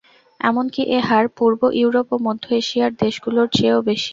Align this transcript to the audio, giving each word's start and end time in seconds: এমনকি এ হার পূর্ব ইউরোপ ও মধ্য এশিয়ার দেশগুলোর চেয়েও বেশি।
এমনকি 0.39 0.81
এ 0.89 1.07
হার 1.07 1.25
পূর্ব 1.37 1.61
ইউরোপ 1.79 2.07
ও 2.11 2.27
মধ্য 2.27 2.43
এশিয়ার 2.59 2.91
দেশগুলোর 3.01 3.47
চেয়েও 3.53 3.79
বেশি। 3.87 4.09